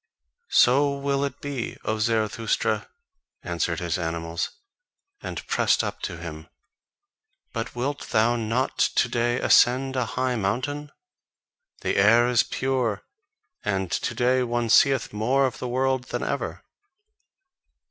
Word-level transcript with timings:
"So 0.49 0.97
will 0.97 1.23
it 1.23 1.41
be, 1.41 1.77
O 1.85 1.99
Zarathustra," 1.99 2.89
answered 3.43 3.79
his 3.79 3.99
animals, 3.99 4.49
and 5.21 5.45
pressed 5.45 5.83
up 5.83 6.01
to 6.01 6.17
him; 6.17 6.47
"but 7.53 7.75
wilt 7.75 8.09
thou 8.09 8.35
not 8.35 8.79
to 8.79 9.07
day 9.07 9.39
ascend 9.39 9.95
a 9.95 10.07
high 10.17 10.37
mountain? 10.37 10.91
The 11.81 11.97
air 11.97 12.27
is 12.27 12.41
pure, 12.41 13.03
and 13.63 13.91
to 13.91 14.15
day 14.15 14.41
one 14.41 14.69
seeth 14.71 15.13
more 15.13 15.45
of 15.45 15.59
the 15.59 15.67
world 15.69 16.05
than 16.05 16.23
ever." 16.23 16.63